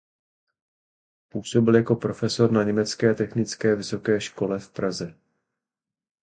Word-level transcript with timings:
Působil 1.29 1.75
jako 1.75 1.95
profesor 1.95 2.51
na 2.51 2.63
Německé 2.63 3.13
technické 3.13 3.75
vysoké 3.75 4.21
škole 4.21 4.59
v 4.59 4.69
Praze. 4.69 5.17